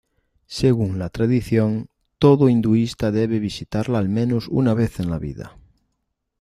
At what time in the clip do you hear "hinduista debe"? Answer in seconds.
2.49-3.37